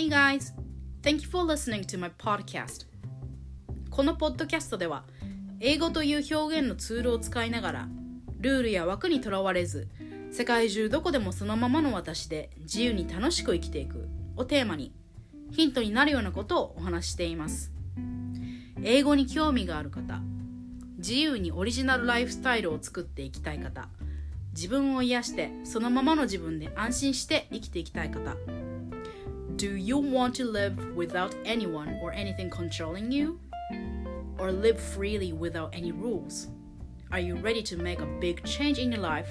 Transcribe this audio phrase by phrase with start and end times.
[0.00, 0.54] Hey guys!
[1.02, 2.86] Thank you for listening to my podcast.
[3.90, 5.04] このポッドキャストでは、
[5.60, 7.88] 英語という表現のツールを使いながら、
[8.38, 9.88] ルールや枠にとらわれず、
[10.32, 14.94] 世界中どこでもそのままの私で自由に楽しく生きていくをテーマに、
[15.50, 17.70] ヒントになるようなことをお話しています。
[18.82, 20.22] 英語に興味がある方、
[20.96, 23.90] 自由にオリジナルライフスタイルを作っていきたい方、
[24.54, 28.38] 自分を癒してそのままの自分で安心して生きていきたい方、
[29.60, 33.38] Do you want to live without anyone or anything controlling you?
[34.38, 36.46] Or live freely without any rules?
[37.12, 39.28] Are you ready to make a big change in your life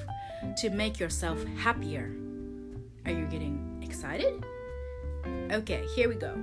[0.58, 2.16] to make yourself happier?
[3.06, 4.46] Are you getting excited?
[5.52, 6.36] Okay, here we go.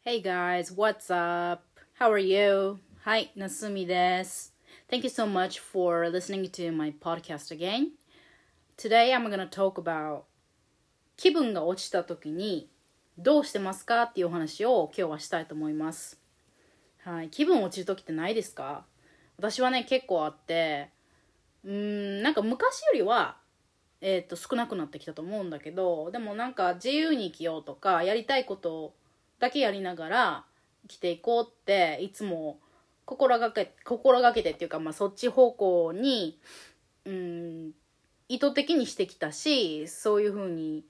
[0.00, 1.66] Hey guys, what's up?
[1.92, 2.78] How are you?
[3.04, 4.55] Hi, Nasumi desu.
[4.88, 7.94] Thank you so much for listening to my podcast again.
[8.76, 10.22] Today I'm gonna talk about
[11.16, 12.70] 気分が落ちた時に
[13.18, 16.20] どうしてますかっていうお話を今日はしたいと思います。
[17.02, 18.84] はい、気分落ちる時ってないですか？
[19.38, 20.90] 私はね結構あって
[21.64, 21.72] うー
[22.20, 23.38] んなんか昔よりは
[24.00, 28.94] えー、と少なくなってきたと思うんだけどでもなんか自由に生きようとかやりたいこと
[29.40, 30.44] だけやりながら
[30.82, 32.60] 生きていこうっていつも
[33.06, 36.38] 心がけ心がけてっていうか、まあ、そっち方向に
[37.06, 37.70] うん
[38.28, 40.84] 意図的にしてきたしそういうふうに、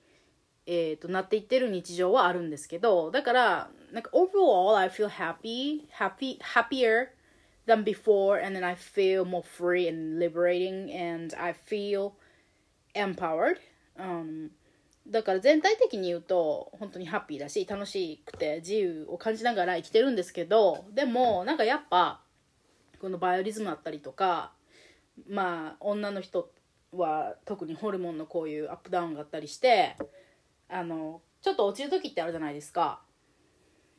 [0.67, 7.11] えーと、なっていってる日常はあるんですけどだからなんか overall I feel happy happy happier
[7.67, 12.13] than before and then I feel more free and liberating and I feel
[12.95, 13.59] empowered、
[13.99, 14.51] um,
[15.09, 22.23] だから全体的に言うと本当にハッピーだし楽しくて自由を感じながら生きてるんですけどでもなんかやっぱ
[23.01, 24.53] このバイオリズムだったりとか
[25.29, 26.51] まあ女の人
[26.93, 29.97] は特にホルモンのこういうアップダウンがあったりして
[30.69, 33.01] あのちょっと落ちる時ってあるじゃないですか。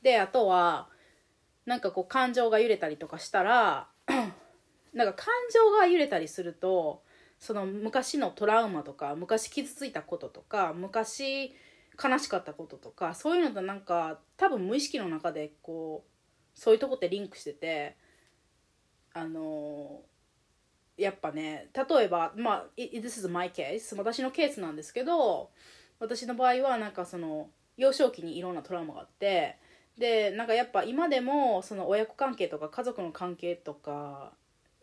[0.02, 0.90] であとは
[1.66, 3.88] なんかこう感情が揺れたりとかしたら
[4.94, 7.04] なんか感情が揺れたりすると
[7.40, 11.54] その昔のトラウマとか昔傷ついたこととか昔
[12.02, 17.96] 悲しかったこととかそういうのとなんか多分無意識の中でこうそういうとこってリンクしてて
[19.14, 20.02] あの
[20.98, 25.52] やっぱね例えばまあ This is my case 私のケースなんですけど
[26.00, 29.58] 私の場合はなんかその幼少期にいろんなトラウマがあって
[29.98, 34.34] でなんかやっぱ今でもその親子関係とか家族の関係とか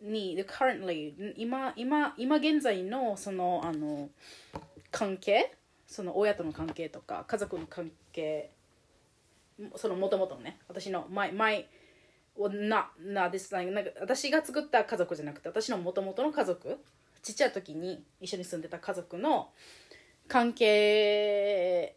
[0.05, 4.11] に currently 今今今現在のそのあの
[4.91, 5.55] 関係
[5.87, 8.51] その親との関係とか家族の関係
[9.77, 11.69] そのもともとのね私の前前
[12.37, 13.55] ななです。
[13.55, 16.79] なんか私が作った家族じゃなくて私のもともとの家族
[17.23, 19.51] ちっちゃい時に一緒に住んでた家族の
[20.29, 21.97] 関係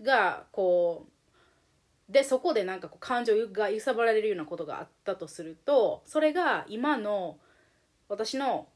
[0.00, 7.38] がこうでそこでなんかこう感情が揺さぶられるようなことがあったとするとそれが今の
[8.12, 8.68] 私の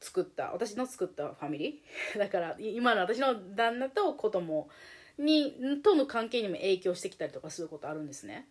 [0.00, 2.18] 作った私の作ったファミリー？
[2.18, 4.68] だから今の私の旦那と子供
[5.18, 8.48] にとの関係にも影響してきたりとかすることあるんですね。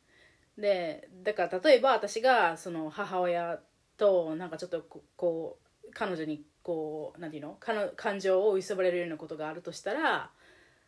[0.57, 3.61] でだから例えば私がその母親
[3.97, 4.85] となんかちょっと
[5.15, 7.91] こう彼女にこう何て言うの？
[7.95, 10.31] 感情を揺さぶれるようなことがあるとしたら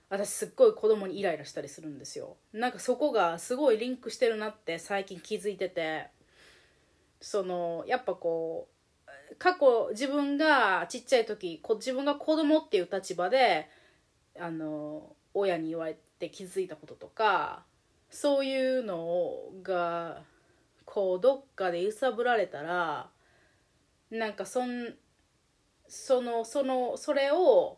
[0.09, 2.37] 私すっごい子供にイライラしたりするんですよ。
[2.51, 6.07] なんかそこがすごいリンクしてるなって最近気づいてて
[7.19, 8.72] そのやっぱこう
[9.37, 13.69] 過去自分がちっちゃい時自分が子供っていう立場で
[14.39, 17.63] あの親に言われて気づいたこととか
[18.09, 20.21] そういうのが
[20.85, 23.09] こうどっかで揺さぶられたら
[24.11, 24.93] なんかそん
[25.87, 27.77] そのそのそれを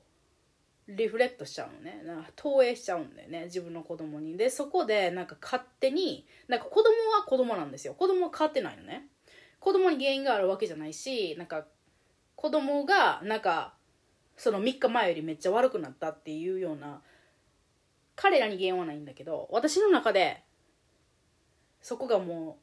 [0.87, 2.03] リフレクトしちゃうのね。
[2.05, 4.37] な投影しちゃうんだよね自分の子供に。
[4.37, 7.93] でそこでなんか勝手になんか子供は子供なんですよ。
[7.93, 9.07] 子供は変わってないのね。
[9.65, 11.65] 子供に原因があるわけじゃないしなんか
[12.35, 13.73] 子供がなんか
[14.37, 17.01] その3日前よりめっちゃ悪くなったっていうような
[18.15, 20.43] 彼らに原因はないんだけど私の中で
[21.81, 22.59] そこがも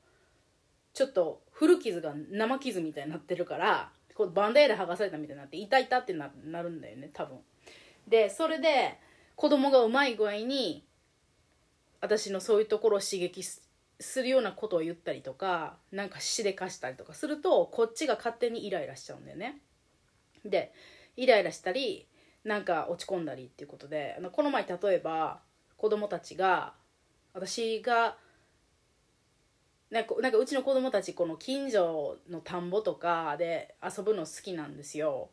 [0.94, 6.30] うちょっと古傷が生傷みたいになってるからこうバンデーで剥がされたみたいになって痛い痛ってな
[6.62, 7.38] るんだよね多分。
[8.06, 8.96] でそれで
[9.34, 10.84] 子供がうまい具合に
[12.00, 13.60] 私のそういうところを刺激し
[14.02, 19.60] するようなことを言ったりとかなんかしでかしたりとかするとこっちが勝手にイライラしちゃうんだよね。
[20.44, 20.72] で
[21.16, 22.06] イライラしたり
[22.44, 25.40] なんか落ち込んだりっていうことでこの前例えば
[25.76, 26.74] 子供たちが
[27.32, 28.16] 私が
[29.90, 35.28] なんかなんかうちの子供たちこの近所の田んぼとかで遊ぶの好きなんですよ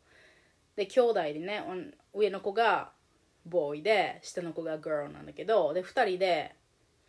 [0.76, 1.64] で兄弟でね
[2.14, 2.92] 上の子が
[3.46, 6.56] ボーイで下の子がガールなんだけどで2人で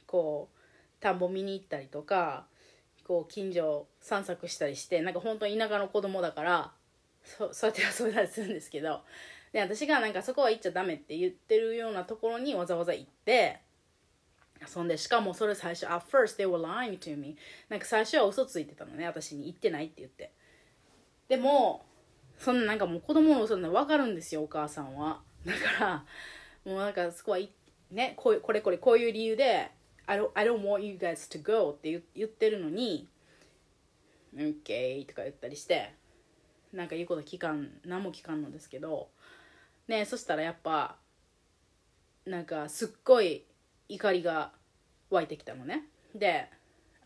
[0.06, 0.59] こう
[1.00, 2.44] 田んぼ見に行ったりとか
[3.04, 6.72] こう近所散策したりしてなんか本当に田舎の子供だから
[7.24, 9.02] そ そうやって遊んだりするんですけど
[9.52, 13.60] で私がなんかそこは行っちゃダメって言ってるようなところにわざわざ行って
[14.74, 17.36] 遊んでしかもそれ最初 at first they were lying to me.
[17.68, 20.32] なんか最初は嘘ついてたのね私に行ってないって言って。
[21.28, 21.84] でも
[22.38, 25.20] そんななんかもう子供の嘘な分かるんですよお母さんは。
[25.44, 26.04] だから
[26.64, 27.38] もうなんかそこは
[27.90, 29.70] ねこうこれこれこういう理由で
[30.10, 33.06] I don't, I don't want you guys to go って言ってるのに
[34.34, 35.92] OK とか言ったりして
[36.72, 39.08] なんか言うこと聞かん何も聞かんのですけど
[39.86, 40.96] ねそしたらやっぱ
[42.26, 43.44] なんかすっごい
[43.88, 44.50] 怒りが
[45.10, 45.84] 湧いてきたのね。
[46.14, 46.48] で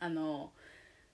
[0.00, 0.50] あの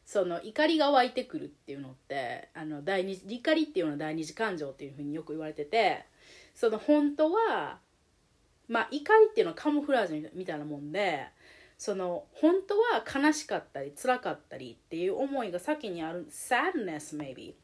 [0.07, 6.07] その怒りが湧いてくるっていうのってあの第二怒りっていうのは第二次感情っていうふうによく言われてて
[6.55, 7.79] その本当は
[8.69, 11.27] まあ怒りっていうのはカモフラージュみたいなもんで
[11.81, 16.27] その本当は悲しかったり辛かったりっていう思いが先にある。
[16.31, 17.55] sadness maybe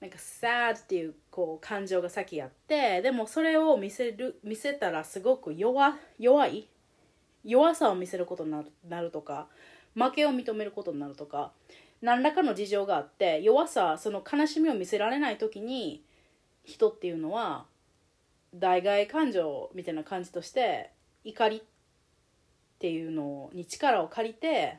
[0.00, 6.68] なんか sad っていうこう感情が先あってでもそれを見せる見せたらすごく弱弱い？
[7.42, 8.52] 弱さを見せることに
[8.86, 9.48] なるとか
[9.94, 11.52] 負けを認めることになるとか
[12.02, 16.04] 何らかの事情があって弱さその悲しみを見せられない時に
[16.64, 17.64] 人っていうのは
[18.54, 20.90] 代替感情みたいな感じとして
[21.24, 21.62] 怒り
[22.84, 24.78] っていうのに力を借りて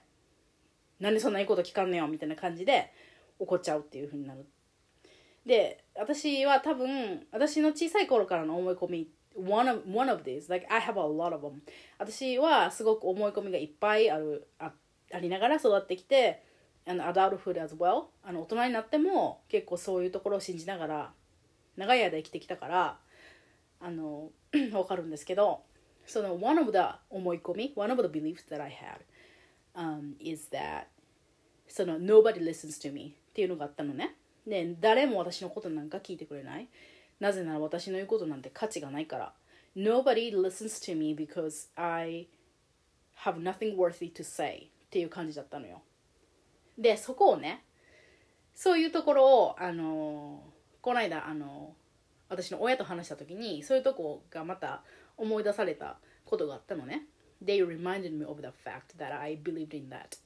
[0.99, 2.91] なんでそんないいこと聞かんねよみたいな感じで
[3.39, 4.45] 怒っちゃうっていう風になる。
[5.43, 11.53] で私は多分私の小さい頃からの思い込み one of, one of these like I have a lot of them
[11.97, 14.71] 私はすごく思い込みがいっぱいあるあ
[15.11, 16.43] ありながら育ってきて
[16.87, 21.13] あの adulthood as well あの大人になっても結構そういうところを信じながら
[21.75, 22.99] 長い間生きてきたから
[23.79, 25.63] あの 分かるんですけど
[26.05, 26.79] その one of the
[27.09, 28.99] 思い込み one of the beliefs that I had、
[29.75, 30.85] um, is that
[31.67, 33.15] その nobody listens to me.
[33.29, 34.15] っていうのがあったのね。
[34.47, 36.67] で誰も私のことなんか聞いてくれない。
[37.19, 39.33] なぜなら私の言うことなんて価値がないから。
[39.75, 42.27] Nobody listens to me because I
[43.23, 44.69] have nothing worthy to say.
[44.85, 45.81] っていう感じだったのよ。
[46.77, 47.63] でそこをね
[48.53, 50.43] そういうところをあの
[50.81, 51.73] この間あの
[52.29, 54.83] 私の親と話した時にそういうとこがまた
[55.17, 57.03] 思い出されたことがあったのね
[57.43, 60.17] They reminded me of the fact that I believed in that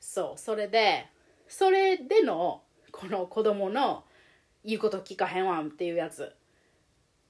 [0.00, 1.06] そうそれで
[1.46, 4.04] それでのこの子供の
[4.64, 6.32] 言うこと聞かへんわんっていうやつ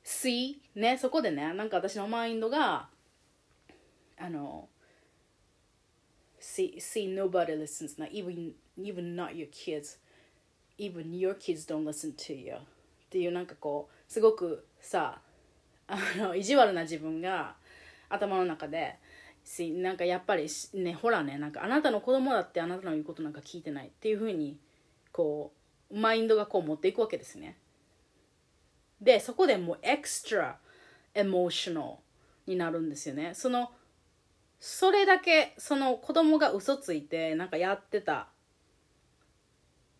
[0.05, 2.89] See ねそこでねなんか私のマインドが
[4.19, 4.69] あの
[6.41, 9.99] See, see nobody listens not even even not your kids
[10.79, 12.57] even your kids don't listen to you っ
[13.11, 15.21] ていうなんかこうすごくさ
[15.89, 17.57] あの意地悪な自分が
[18.09, 18.97] 頭の中で
[19.59, 24.59] なんかやっぱりねほらねなんかあなたの子供だってあなたの言うことなんか聞いてないっていうふうに
[25.11, 25.53] こ
[25.91, 27.57] うマインドがこう持っていくわけですね。
[29.01, 30.59] でそこでもうエクストラ
[31.15, 31.87] エモーショナル
[32.47, 33.33] になるんですよね。
[33.35, 33.71] その
[34.61, 38.29] それだけその子供が嘘ついてなんかやってた。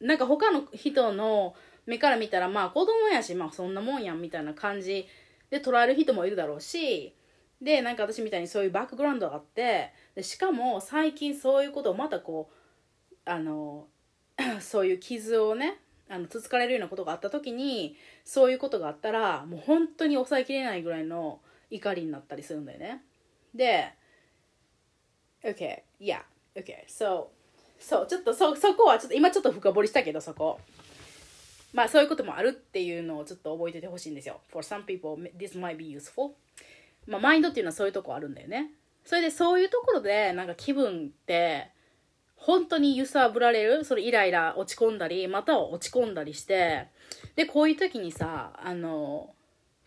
[0.01, 5.09] なんか他の人の目から見たらまあ子供やしまあそんなもんやんみたいな感じ
[5.51, 7.15] で捉える人もいるだろうし
[7.61, 13.87] でなんか私みたいにそういうバックグラウンドがあってでしかも最近そういうことをまたこうあの
[14.61, 15.79] そういう傷をね
[16.09, 21.41] あのつつかれるようなことがあった時にそういうことがあったらもう本当に抑えきれないぐらいの
[21.71, 23.03] 怒りになったりするんだよね。
[23.55, 23.93] で
[25.45, 26.23] OK yeah
[26.55, 27.27] OK so
[27.79, 30.61] そうちょっとそそこはちょっと今ちょっと深掘りしたけどそこ。
[31.73, 34.41] まあそういうこともあるっていうのをちょっと覚えててほしいんですよ。
[34.49, 36.33] For some people, this might be useful.
[37.07, 38.71] まあマインドっていうのはそういうとこあるんだよね。
[39.05, 41.69] それでそういうところでなんか気分って
[42.37, 43.85] 本当に揺さぶられる？
[43.85, 46.87] それイライラ落ち込んだりまたは落ち込んだりして
[47.37, 49.31] でこういう時にさあの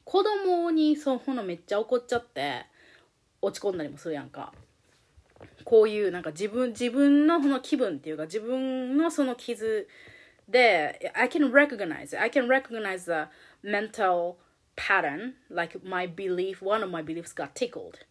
[0.03, 2.65] 子供にそうのめっちゃ怒っちゃって
[3.41, 4.51] 落ち込んだりもするやんか
[5.63, 9.87] こういうなんか自分自分のその気分っていうか自分のその傷
[10.50, 13.28] で I can recognize it I can recognize the
[13.62, 14.36] mental
[14.76, 18.04] pattern like my belief one of my beliefs got tickled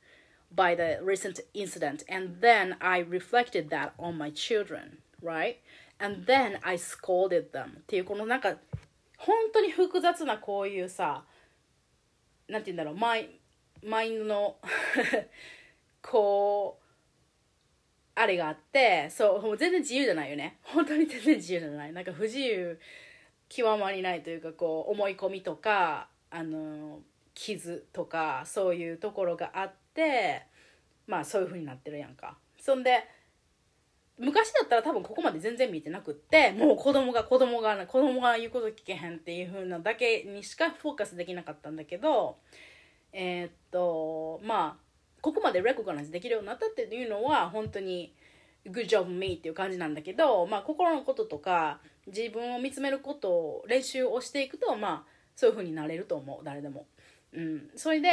[0.51, 5.57] by the recent incident and then I reflected that on my children right
[5.99, 8.57] and then I scolded them っていうこのなんか
[9.17, 11.23] 本当に複雑なこういうさ
[12.47, 13.29] なんて言うんだろうマイ
[13.83, 14.55] マインドの
[16.01, 16.78] こう
[18.20, 20.58] あれがあってそうもう全然自由じゃないよね。
[20.62, 21.92] 本当に全然自由じゃない。
[21.94, 22.78] なんか不自由
[23.48, 27.00] 極まりないというかこう思い込みとかあの
[27.32, 30.42] 傷とかそういうところがあって
[31.06, 32.36] まあそういう風になってるやんか。
[32.58, 33.04] そんで
[34.18, 42.36] 昔だったら多分ここまで全然見てなくってもう子供が子供が子供が言うこと聞けへんっていう風なだけにしかフォーカスできなかったんだけど
[43.14, 44.89] えー、っとまあ
[45.20, 48.12] ここまでレコガナイズできるようになったっていうのは本当に
[48.66, 56.86] good job me っていう感じなんだけど、まあ、心のこととか自分を見つめることを練習をしていくとまあそういう風になれると思う誰でも。
[57.32, 58.08] うん、それで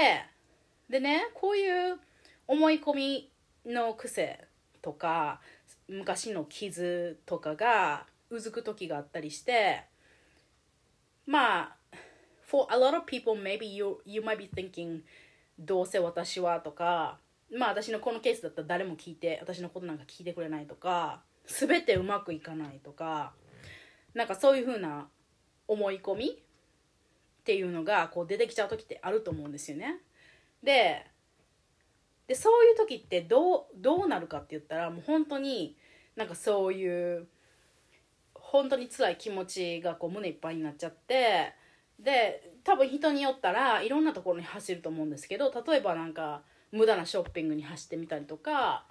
[0.90, 2.00] でねこういう
[2.48, 3.30] 思い込み
[3.66, 4.46] の癖
[4.82, 5.42] とか
[5.88, 9.84] 昔の傷とかがうずく時があったりして
[11.26, 11.76] まあ
[12.50, 15.02] for a lot of people maybe you, you might be thinking
[15.60, 17.20] どうせ私はとか
[17.52, 23.34] まあ私のこのケースだったら誰も聞いて私のことなんか聞いてくれないとか全てうまくいかないとか
[24.14, 25.08] なんかそういう風な
[25.68, 30.02] 思い込みっていうのがこう出てきちゃう時ってあると思うんですよね。
[30.62, 31.06] で
[32.28, 35.78] でそういう時ってどうどうなるかって言ったらもう本当に
[36.18, 37.28] なんかそういう
[38.34, 41.54] 本当に辛い気持ちがこう胸いっぱいになっちゃって
[42.00, 48.86] で多分人によったらいろんなところに走ると思うんですけど例えばなんか無駄なショッピングに走ってみたりとか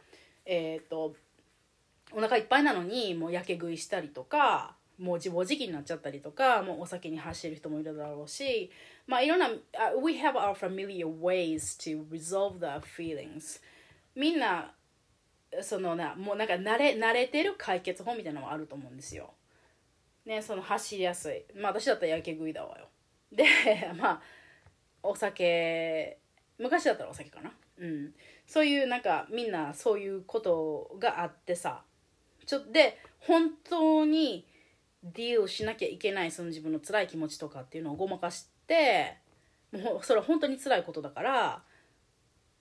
[0.45, 1.15] えっ、ー、と
[2.13, 8.71] お腹いっぱいなのにもうやけ食いしたりとかもう自暴自棄になっちゃったりとかもうお酒に走る人もいるだろうし
[9.07, 9.49] まあいろんな、
[10.03, 13.61] We have our familiar ways to resolve the feelings.
[14.15, 14.73] みんな
[15.63, 19.35] そのなもうなんか慣れ慣れてる解決法みたいなのもあると思うんですよ。
[20.25, 21.45] ねその走りやすい。
[21.55, 22.89] まあ私だったらやけ食いだわよ。
[23.33, 23.45] で
[23.97, 24.23] まあ
[25.03, 26.19] お酒
[26.59, 27.53] 昔だったらお酒かな。
[27.79, 28.15] うん。
[28.47, 31.85] そういうなんかみんなそういうことがあってさ。
[32.47, 34.47] ちょで本当に
[35.03, 39.19] ディールしなきゃいけないその自分の辛い気持ちとかっていうのをごまかして
[39.73, 41.63] もうそれは本当に辛いことだから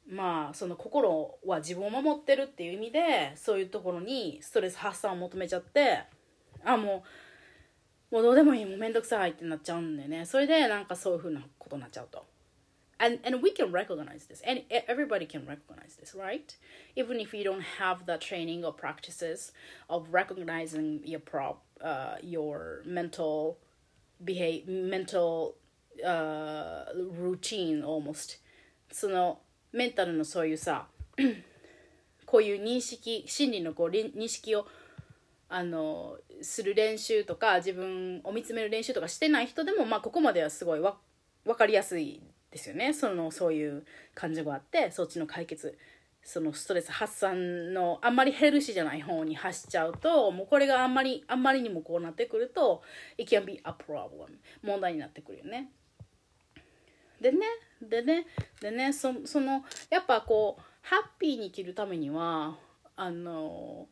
[0.08, 6.04] まあその心は自分を守ってるっていう意味でそういうところにストレス発散を求めちゃって
[6.64, 7.10] あもう
[8.12, 12.26] もうどうでもいいもうめんどくさいってなっちゃうんでねそれでなんかそういうふうなことになっちゃうと。
[13.00, 16.56] and and we can recognize this and everybody can recognize this right
[16.96, 19.52] even if you don't have the training or practices
[19.90, 23.58] of recognizing your prop uh, your mental
[24.24, 25.56] behave mental
[26.06, 28.40] uh, routine almost
[28.92, 29.40] その
[29.74, 30.88] メンタルのそういうさ
[32.26, 34.66] こういう認識心理のこう認識を
[35.48, 40.98] あのする練習とか自分を見つめる練習とかしてない人でも、まあ、ここまではすごいわ
[41.46, 42.22] 分かりやすい
[42.52, 45.78] ですよねそのそういう感情があってそっちの解決
[46.24, 52.82] そのストレス発散のあんまりヘルシーじゃない方に走っちゃうともうこれがあんまりあんまりにもこうなってくると
[53.20, 54.26] it can be a problem
[54.64, 55.70] 問題になってくるよね。
[57.22, 57.46] でね
[57.82, 58.26] でね
[58.60, 62.58] でねそそのやっぱこうハッピーに生きるためには
[62.96, 63.88] あの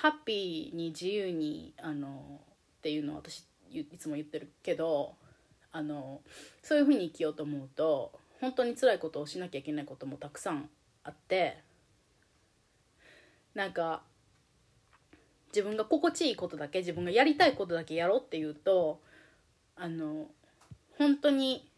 [0.00, 2.40] ハッピーに自由にあの
[2.78, 5.16] っていうのを私いつも言ってるけど
[5.72, 6.20] あの
[6.62, 10.70] そういうふうに生きようと思うと本当に辛いことをしなきゃいけないこともたくさん
[11.02, 11.58] あって
[13.56, 14.02] なんか
[15.48, 19.00] 自分が心地いいことだけ自分がやりたいことだけやろうっていうと
[19.74, 20.26] あの
[20.96, 21.68] 本当に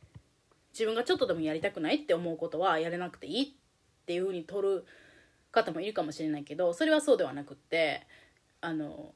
[0.74, 3.46] 自分がちょっとでもやりたくないって思うことはやれなくていいっ
[4.04, 4.84] ていうふうに取る
[5.52, 8.06] 方もいるかもしれないけどそれはそうではなくって
[8.60, 9.12] あの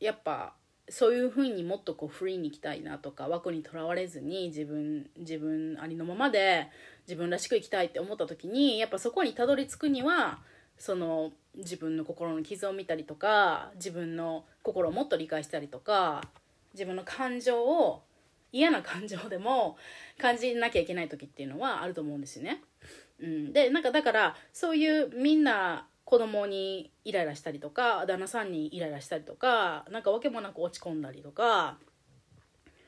[0.00, 0.54] やっぱ
[0.90, 6.68] そういうふうにもっとこうフリーにいきたいなとか枠にとらわれずに自分自分ありのままで
[7.06, 10.38] 自分らしく生きたいって思った時にやっぱそこにたどり着くには
[10.78, 16.22] その自分の心の傷を見たりとか自分の心をもっと理解したりとか
[16.72, 18.02] 自分の感情を
[18.52, 19.76] 嫌な感情でも
[20.18, 22.62] 感じなきゃいけない時っていうのはあると思うんですよね。
[23.20, 31.76] うん、でなんかだからそういうみんな子供にイライラしたりとか旦那さんにイライラしたりとかなんか訳もなく落ち込んだりとか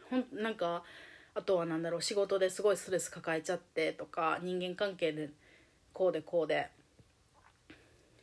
[0.09, 0.83] ほんなんか
[1.35, 5.31] あとは何だろう仕事ですごいストレス抱えちゃってとか人間関係で
[5.93, 6.69] こうでこうで、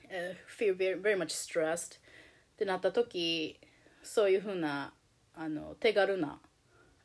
[0.09, 1.99] uh, feel very, very much stressed っ
[2.57, 3.59] てなった時
[4.01, 4.93] そういうふうな
[5.35, 6.39] あの手軽な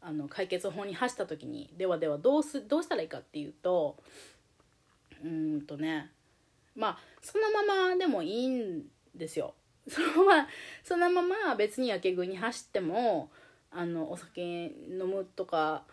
[0.00, 3.96] あの解決法に走った時にではではどうすどうしたらいいかっていうと
[5.22, 6.10] うんとね。
[6.74, 8.82] まあそのままでもいいん
[9.14, 9.54] ですよ。
[9.88, 10.48] そのまま
[10.84, 13.30] そのまま別にやけ食いに走っても
[13.70, 15.84] あのお酒飲むとか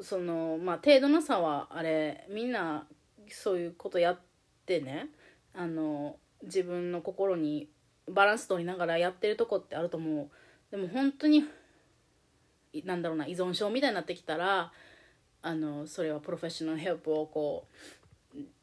[0.00, 2.86] そのまあ程度の差はあれみんな
[3.28, 4.18] そういうことやっ
[4.66, 5.08] てね。
[5.56, 7.68] あの自分の心に
[8.08, 10.28] バランス取りながらやってるとこってあると思う。
[10.70, 11.44] でも本当に
[12.84, 14.72] なんだろうな依存症みたいになってきたら
[15.42, 18.03] あのそれはプロフェッショナルヘルプをこう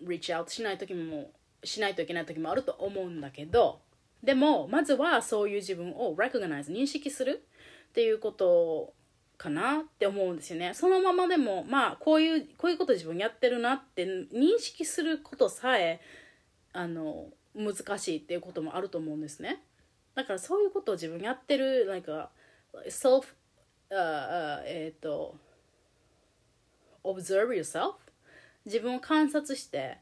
[0.01, 1.31] リーチアウトしない時も
[1.63, 3.79] しないといけない時もあると思うんだけど
[4.23, 7.43] でもまずはそういう自分を recognize 認識する
[7.89, 8.93] っていうこと
[9.37, 10.73] かなって思うんですよね。
[10.75, 15.99] そのままでもまあこういうこういうこと自分やってるなって認識することさえ
[16.73, 19.63] あの難しいっていうこともあると思うんですね。
[20.13, 22.29] だからそういうことを自分やってるなんか
[22.87, 23.23] self
[23.89, 25.35] えっ、と
[27.03, 27.95] observe yourself
[28.65, 29.97] 自分を観察して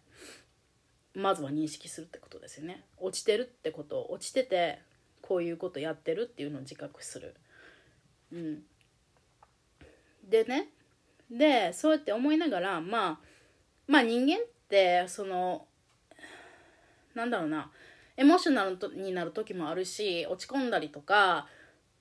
[1.16, 2.84] まずは認識するってことですよね。
[2.98, 4.08] 落ちてるってこと。
[4.10, 4.80] 落ちてて
[5.22, 7.36] こういうことやってるっていうのを自覚する。
[8.32, 8.64] うん。
[10.28, 10.70] でね。
[11.30, 13.20] でそうやって思いながらまあ
[13.88, 15.68] まあ人間ってその
[17.14, 17.72] なんだろうな。
[18.18, 21.48] エモーショナルになる時もあるし落ち込んだりとか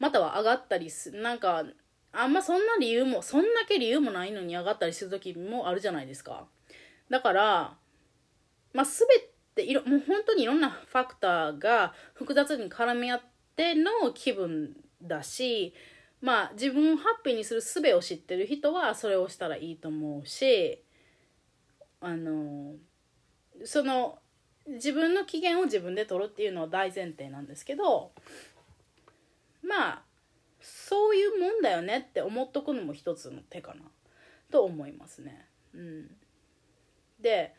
[0.00, 1.64] または上がったりすなんか
[2.12, 6.46] あんまそんな理由もそんだけ理由もないのに上がったりする時もあるじゃないですか。
[7.10, 7.76] だから
[8.72, 9.06] まあ全
[9.54, 13.20] ていろもう本当にいろんなファクターが複雑に絡み合っ
[13.56, 15.74] ての気分だし
[16.20, 20.82] まあ自分をハッピーにする術を知ってる人はそれをしたらいいと思うし
[22.00, 22.74] あの
[23.64, 24.18] その
[24.68, 28.12] 自分の機嫌を自分で取るっていうのは大前提なんですけど
[29.62, 30.02] まあ
[30.60, 33.82] そういうもんだよねって思っとくのも一つの手かな
[34.50, 35.46] と思いますね。
[35.74, 36.10] うん、
[37.20, 37.54] で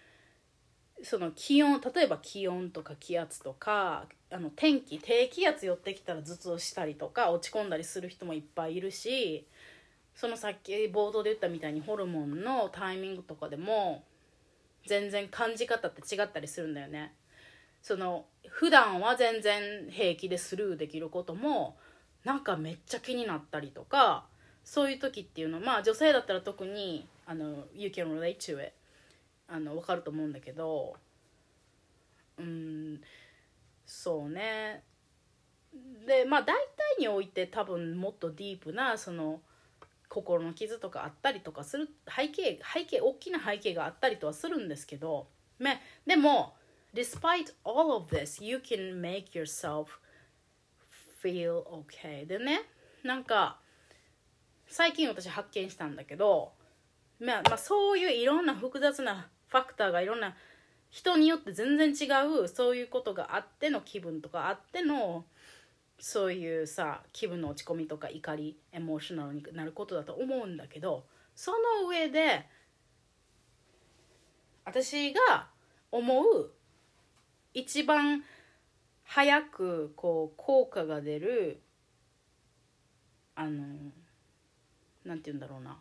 [1.03, 9.47] その気温例えば気温とか気圧とかあの天気低気圧寄ってきたら頭痛したりとか落ち込んだりする人もいっぱいいるし
[10.15, 14.03] そのさっき冒頭で言ったみたいにホルモンのタイミングとかでも
[14.85, 17.13] 全然感じ方って違ったりするんだよね。
[17.81, 21.77] その普段は全然平気でスルーできることも
[22.23, 24.25] なんかめっちゃ気になったりとか
[24.63, 28.73] そういう時っていうのまあ女性だったら特にあの「You can relate to it」
[29.47, 30.95] あの分かると思うんだけど
[32.37, 33.01] うん
[33.85, 34.83] そうね。
[36.05, 39.41] でまあ大体において多分もっとディープなその
[40.07, 45.27] 心の傷とかあったりとかする背景背景大きな背景があったりとはするんですけど、
[45.59, 46.55] ね、でも
[46.93, 49.85] despite all of this you can make yourself
[51.23, 52.61] feel okay でね。
[53.03, 53.59] なんか
[54.67, 56.51] 最近私発見したんだけど、
[57.19, 60.35] まあ、まあそういういろんな複雑なファクターがいろんな
[60.89, 62.09] 人によって全然違
[62.43, 65.25] うそういうことがあっての気分とかあっての
[65.99, 71.05] そういうさ気分の落ち込みとか怒りエモーショナルになることだと思うんだけど
[71.35, 72.45] その上で
[74.65, 75.47] 私が
[75.91, 76.51] 思う
[77.53, 78.23] 一番
[79.11, 81.63] 早くこう効果が出る
[83.33, 83.65] あの
[85.03, 85.79] なんて言うんだろうな。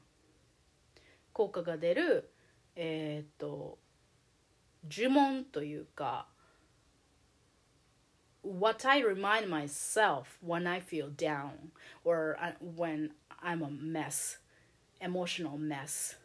[1.35, 2.31] 効果が出る
[2.75, 3.77] えっ、と
[4.91, 6.27] 呪文というか
[8.43, 11.51] What I remind myself when I feel down
[12.05, 12.35] or
[12.79, 13.11] when
[13.43, 14.39] I'm a mess
[15.03, 16.17] emotional mess.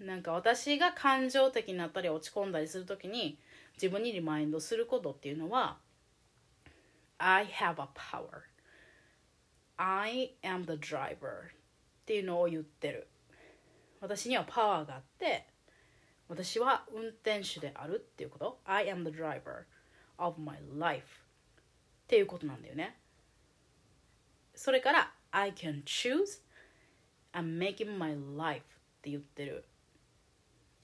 [0.00, 3.38] なんか私が感情的になったり落ち込んだりする時に
[3.74, 5.76] 自分にリマインドすることっていうのは
[7.17, 8.43] I have a power.
[9.77, 11.51] I am the driver.
[12.03, 13.07] っていうのを言ってる。
[14.01, 15.47] 私にはパワーがあって、
[16.27, 18.59] 私は運転手であるっていうこと。
[18.65, 19.65] I am the driver
[20.17, 21.03] of my life.
[22.03, 22.97] っていうことなんだよね。
[24.55, 26.41] それから、I can choose
[27.33, 28.61] I'm making my life っ
[29.01, 29.65] て言ってる。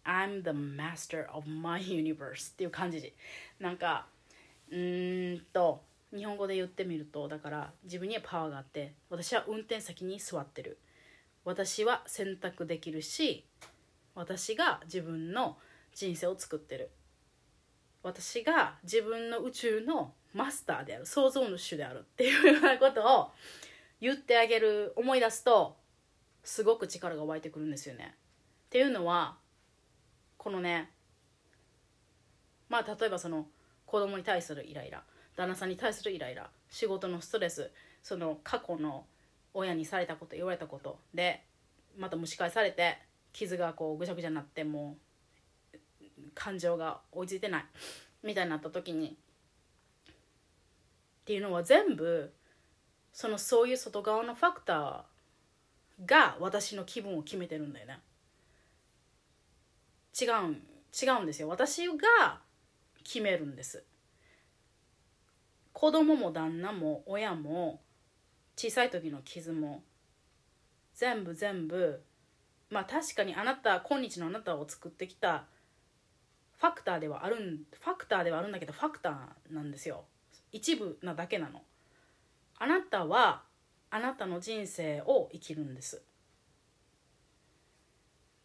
[0.04, 3.14] I'm the master of my universe っていう感じ。
[3.60, 4.08] なんか、
[4.72, 5.84] うーんと、
[6.15, 10.79] 日本語で言ってみるとだから自分にはパワーがあって私は運転席に座ってる。
[11.45, 13.45] 私は選択できるし
[14.15, 15.59] 私が自分の
[15.95, 16.91] 人生を作ってる。
[18.03, 21.07] 私が自分の宇宙のマスターである。
[21.07, 23.31] 創造主であるっていうようなことを
[24.01, 25.77] 言ってあげる思い出すと
[26.43, 28.15] すごく力が湧いてくるんですよね。
[28.67, 29.37] っていうのは
[30.37, 30.91] このね
[32.69, 33.47] まあ例えばその
[33.87, 35.03] 子供に対するイライラ。
[35.37, 37.71] 旦那さんに対するイライラ仕事のストレス
[38.03, 39.05] その過去の
[39.53, 41.43] 親にされたこと言われたことで
[41.99, 42.99] また蒸し返されて
[43.33, 44.97] 傷がこうぐちゃぐちゃになっても
[45.75, 45.79] う
[46.35, 47.65] 感情が追いついてない
[48.23, 49.15] みたいになった時にっ
[51.25, 52.33] ていうのは全部
[53.13, 58.01] そのそういう外側のファクターが私の気分を決めてるんだよね。
[60.21, 60.57] 違う
[61.03, 61.49] 違うんですよ。
[61.49, 62.41] 私が
[63.03, 63.85] 決めるんです。
[65.75, 67.83] 子供も旦那も親も
[68.57, 69.83] 小さい時の傷も
[70.95, 72.03] 全部全部
[72.71, 75.45] まあ確かにあなた今日のあなたを作ってきた
[76.59, 80.05] ファクターではあるんファクターではあるんだけどファクターなんですよ。
[80.53, 81.61] 一部なだけなの。
[82.59, 83.43] あなたは
[83.91, 86.03] あなたの人生を生きるんです。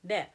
[0.03, 0.31] で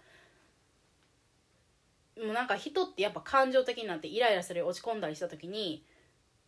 [2.17, 5.85] もうなんか人ってやっぱ感情的になってイライラする落ち込んだりした時に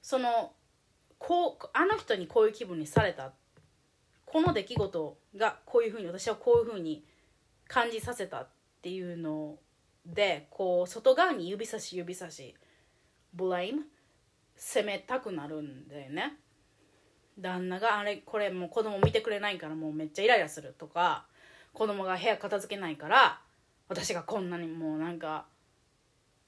[0.07, 0.53] その
[1.19, 3.33] こうあの人にこういう気分にされた
[4.25, 7.03] この出来事がこういうふうに私はこういうふうに
[7.67, 8.49] 感じさせたっ
[8.83, 9.57] ていうの
[10.07, 12.55] でこう外側に指差し指差し
[13.37, 13.81] blame
[14.57, 16.37] 責めたくなるんだよね。
[17.37, 21.27] 旦那があれこれもう子供見てくれないからもうめっちゃイライラするとか
[21.73, 23.41] 子供が部屋片付けないから
[23.89, 25.47] 私がこんなにもうなんか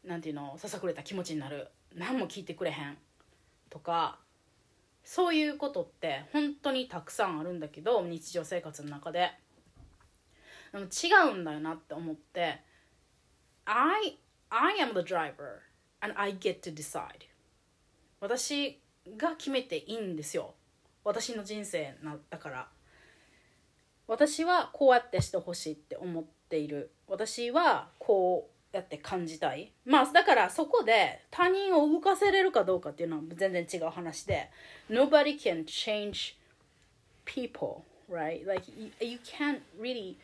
[0.04, 1.66] なんていうのささくれた気持ちになる。
[1.96, 2.96] 何も聞いてくれへん。
[3.70, 4.18] とか
[5.04, 9.30] そういうことって本当にたくさんあるんだけど日常生活の中で。
[10.72, 12.60] でも違うんだよなって思って
[13.64, 14.18] I,
[14.50, 15.60] I am the driver
[16.00, 17.26] and I get to decide.
[18.20, 18.80] 私
[19.16, 20.54] が決めていいんですよ。
[21.04, 22.68] 私の人生なだから。
[24.06, 26.90] 私はこうやってしてほしいって思っている。
[27.06, 34.50] 私はこうやって感じたいまあだからそこで他人を動かせれるかどうかっていうのは全然違う話で
[34.90, 36.36] Nobody can change
[37.24, 40.16] people right like you, you can't really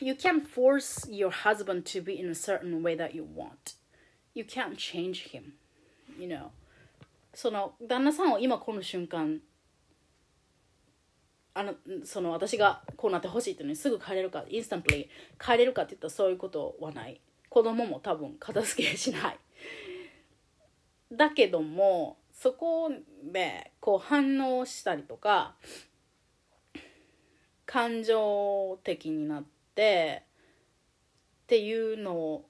[0.00, 3.76] you can't force your husband to be in a certain way that you want
[4.34, 5.54] you can't change him
[6.18, 6.50] you know
[7.34, 9.40] その旦那さんを今この瞬間
[11.58, 17.20] あのその私がこうなってほしいっていうのにすぐ帰れるかインスタントリー帰れるかって言ったらそういうことはない。
[17.48, 19.38] 子供も多分片付けしない。
[21.10, 22.92] だけどもそこ
[23.24, 25.56] でこう反応したりとか
[27.66, 29.44] 感情的になっ
[29.74, 30.22] て
[31.42, 32.42] っていうの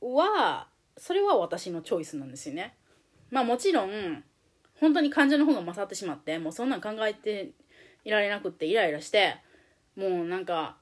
[0.00, 2.74] はそれは私のチョイスなんですよね。
[3.30, 4.24] まあもちろん
[4.80, 7.52] 本当に感情の方が勝ってしまってもうそんなん考えて
[8.06, 9.36] いられなくってイライラして
[9.96, 10.76] もうなんか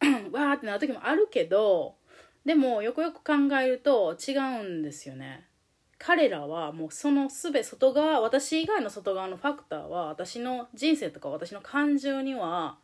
[0.32, 1.96] わーってなる時もあるけど
[2.46, 5.46] でもよくよく考えると違うんですよね。
[5.98, 12.78] 彼らはもうそのすべ外側私以外の外側のファクターは私の人生とか私の感情には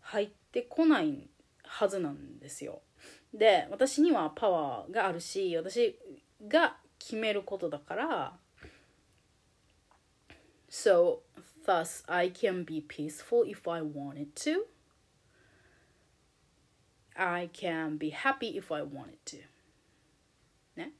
[0.00, 1.28] 入ってこない
[1.62, 2.82] はずなんですよ。
[3.32, 5.96] で私にはパワーがあるし私
[6.48, 8.32] が決めることだから。
[10.68, 11.18] So
[11.64, 14.66] thus I can be peaceful if I wanted to.
[17.14, 19.38] I can be happy if I wanted to.
[20.76, 20.92] ね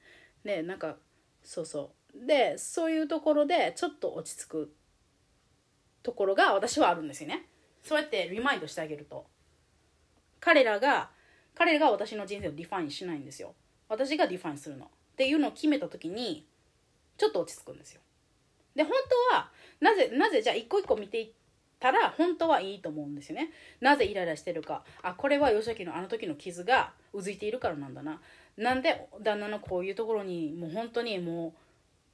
[0.44, 0.96] でなんか
[1.42, 2.27] そうそう。
[2.27, 4.72] でそういうところでちょっと落ち着く
[6.03, 7.46] ところが私はあるんですよね。
[7.83, 9.27] そうやってリマインドしてあげると。
[10.40, 11.11] 彼らが
[11.55, 13.55] 彼らが私の人生を define しないんですよ。
[13.88, 14.87] 私が define するの。
[14.87, 16.46] っていうのを決めた時に
[17.16, 18.02] ちょっと落ち着くんですよ。
[18.75, 18.93] で本
[19.31, 21.31] 当はなぜなぜじゃあ一個一個見ていっ
[21.81, 23.51] たら本当はいいと思うんですよね。
[23.81, 24.85] なぜイライラしてるか。
[25.03, 28.21] あこれは吉崎のあの時の傷がうずいているからなんだな。
[28.57, 31.53] なんで旦那のこういうところにもう本当にもう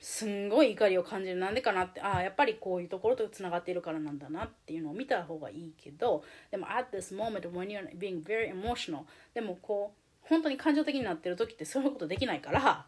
[0.00, 1.36] すんごい怒りを感じる。
[1.36, 4.44] なんでかなってああやっぱりこういうところとつながっているからなんだな。
[4.44, 6.24] っていうのを見た方がいいけど。
[6.50, 9.02] でも at this moment when you're being very emotional
[9.34, 12.86] でもこう本当に感情的になってる時ってそういうことできないから。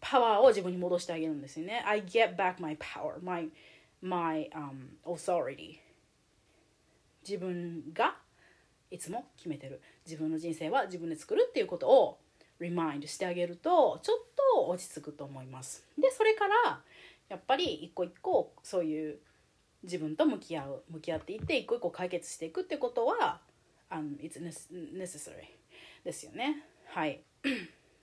[0.00, 1.82] パワーを自分に戻してあげるんですよね。
[1.86, 3.48] I get back my power my,
[4.00, 5.78] my、um, authority.
[7.26, 8.16] 自分が
[8.90, 9.80] いつも決めてる。
[10.06, 12.18] 自分の人生は自分で作るっていうことを
[12.60, 14.18] リマインドしてあげるとちょっ
[14.54, 15.86] と落ち着くと思います。
[15.98, 16.80] でそれから
[17.28, 19.18] やっぱり一個一個そういう
[19.82, 23.40] 自分と向き合う向き合っていって一個一個解決していくってことは
[23.90, 24.40] um, it's
[24.96, 25.44] necessary
[26.04, 26.64] ですよね。
[26.86, 27.22] はい。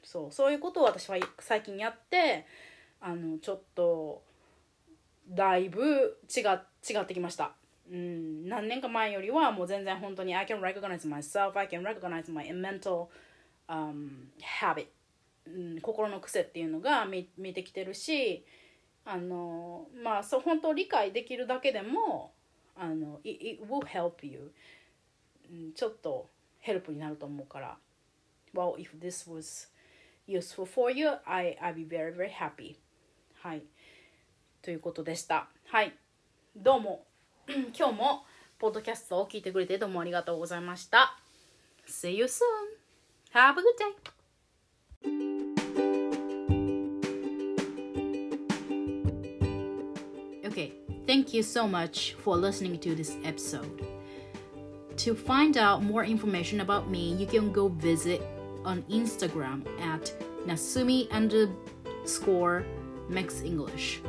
[0.05, 2.45] そうそういうことを私は最近やって
[3.01, 4.21] あのちょっと
[5.27, 7.53] だいぶ違違ってきました。
[7.91, 13.07] うん、何年か前よりはもう全然本当に I can recognize myself, I can recognize my mental、
[13.67, 14.87] um, habit、
[15.47, 18.45] うん、心の癖っていうのが見見てきてるし
[19.03, 22.31] あのまあそう本当理解できるだけでも
[22.75, 24.51] あの it, it will help you、
[25.51, 26.27] うん、ちょっと
[26.59, 27.77] ヘルプになると思うから。
[28.55, 29.67] Well, if this was
[30.27, 31.11] useful for you.
[31.25, 32.77] I, I'll be very, very happy.
[33.41, 33.63] はい。
[34.61, 35.49] ということでした。
[35.67, 35.93] はい。
[36.55, 37.05] どうも。
[37.77, 38.25] 今日も、
[38.57, 41.19] ポッドキャストを聞いてくれてどうもありがとうございました。
[41.87, 42.41] See you soon!
[43.33, 44.15] Have a good day!
[50.47, 50.71] Okay,
[51.05, 53.85] thank you so much for listening to this episode.
[54.97, 58.21] To find out more information about me, you can go visit
[58.65, 60.13] on Instagram at
[60.45, 62.63] nasumi underscore
[63.09, 64.01] max English.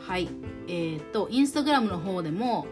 [0.00, 0.28] はい。
[0.68, 2.66] えっ、と、インスタグラムの方でも、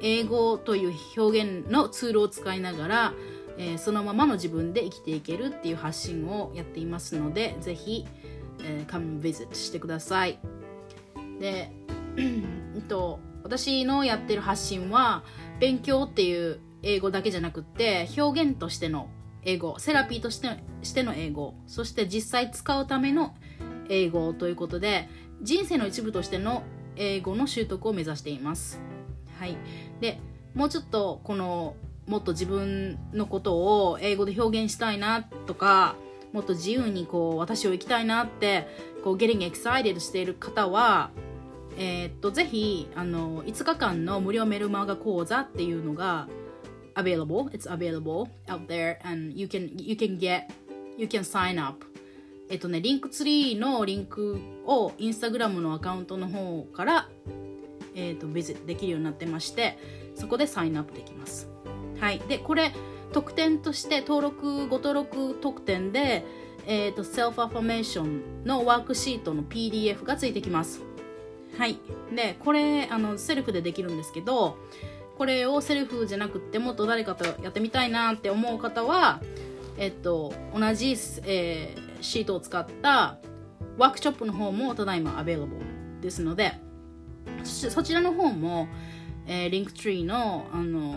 [0.00, 3.14] 英語という表現のツールを使いながら、
[3.58, 8.06] えー、そのままの自分で生きていけるっていう発信をやっていますので、ぜひ、
[8.62, 10.38] えー、come visit してください。
[11.38, 11.70] で、
[12.88, 15.22] と、私のやってる発信は、
[15.60, 19.08] 勉強っていう英語だけじゃなくて表現としての
[19.44, 20.48] 英語セラピーとして
[20.82, 23.34] しての英語そして実際使うための
[23.88, 25.08] 英語ということで
[25.42, 26.62] 人生の一部としての
[26.96, 28.80] 英語の習得を目指しています。
[29.38, 29.56] はい。
[30.00, 30.20] で
[30.54, 31.74] もうちょっとこの
[32.06, 33.56] もっと自分のこと
[33.88, 35.94] を英語で表現したいなとか
[36.32, 38.66] もっと自由にこう私を生きたいなって
[39.04, 41.10] こう getting excited している方は
[41.78, 46.28] えー、っとぜひあの5日間の無料メルマガ講座っていうのが
[46.96, 47.48] available.
[47.52, 50.50] It's available out there and you can you can get
[50.96, 51.86] you can sign up.
[52.48, 57.08] えっとねリンクツリーのリンクをインスタグラムのアカウントの方から
[57.94, 59.78] えっとビジできるようになってまして
[60.14, 61.48] そこでサインアップできます。
[62.00, 62.18] はい。
[62.28, 62.72] でこれ
[63.12, 66.24] 特典として登録ご登録特典で
[66.66, 70.80] えっとセルフアファメーションのワークシートの PDF がついてきます。
[71.56, 71.78] はい。
[72.14, 74.56] でこれあのセルフでできるんですけど
[75.20, 79.20] これをセルフじゃなくてもっと誰かとやってみたいなって思う方は、
[79.76, 83.18] えっと、同じ、えー、シートを使った
[83.76, 85.60] ワークショップの方もただいま available
[86.00, 86.54] ですので
[87.44, 88.66] そちらの方も、
[89.26, 90.96] えー、 Linktree のあの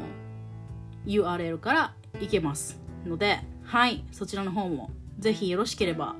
[1.05, 6.15] URL から行けますのではいそちらの方もぜひよろしければ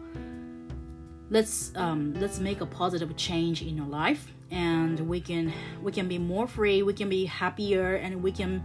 [1.32, 6.08] let's um, let's make a positive change in your life and we can we can
[6.08, 8.64] be more free we can be happier and we can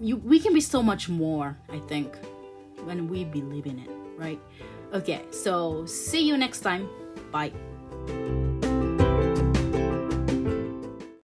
[0.00, 2.16] you we can be so much more i think
[2.84, 4.40] when we believe in it right?
[4.92, 6.88] Okay so see you next time.
[7.32, 7.52] Bye